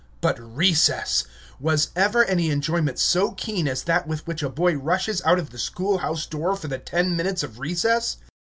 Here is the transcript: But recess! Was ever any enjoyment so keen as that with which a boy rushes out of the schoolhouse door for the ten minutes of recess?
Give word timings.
But 0.19 0.39
recess! 0.39 1.25
Was 1.59 1.89
ever 1.95 2.25
any 2.25 2.49
enjoyment 2.49 2.97
so 2.97 3.33
keen 3.33 3.67
as 3.67 3.83
that 3.83 4.07
with 4.07 4.25
which 4.25 4.41
a 4.41 4.49
boy 4.49 4.75
rushes 4.75 5.21
out 5.25 5.37
of 5.37 5.51
the 5.51 5.59
schoolhouse 5.59 6.25
door 6.25 6.55
for 6.55 6.67
the 6.67 6.79
ten 6.79 7.15
minutes 7.15 7.43
of 7.43 7.59
recess? 7.59 8.17